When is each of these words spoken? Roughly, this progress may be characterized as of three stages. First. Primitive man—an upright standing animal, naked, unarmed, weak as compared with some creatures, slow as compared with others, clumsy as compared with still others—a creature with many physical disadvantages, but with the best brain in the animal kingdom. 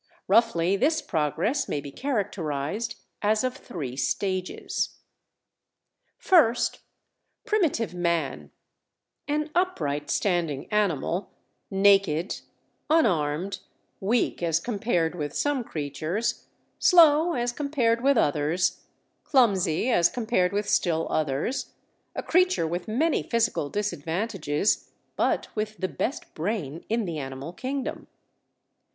Roughly, 0.27 0.75
this 0.77 0.99
progress 0.99 1.69
may 1.69 1.79
be 1.79 1.91
characterized 1.91 2.95
as 3.21 3.43
of 3.43 3.55
three 3.55 3.95
stages. 3.95 4.97
First. 6.17 6.79
Primitive 7.45 7.93
man—an 7.93 9.51
upright 9.53 10.09
standing 10.09 10.65
animal, 10.73 11.29
naked, 11.69 12.39
unarmed, 12.89 13.59
weak 13.99 14.41
as 14.41 14.59
compared 14.59 15.13
with 15.13 15.35
some 15.35 15.63
creatures, 15.63 16.47
slow 16.79 17.33
as 17.33 17.51
compared 17.51 18.01
with 18.03 18.17
others, 18.17 18.81
clumsy 19.23 19.91
as 19.91 20.09
compared 20.09 20.51
with 20.51 20.67
still 20.67 21.05
others—a 21.11 22.23
creature 22.23 22.65
with 22.65 22.87
many 22.87 23.21
physical 23.21 23.69
disadvantages, 23.69 24.89
but 25.15 25.49
with 25.55 25.77
the 25.77 25.87
best 25.87 26.33
brain 26.33 26.83
in 26.89 27.05
the 27.05 27.19
animal 27.19 27.53
kingdom. 27.53 28.07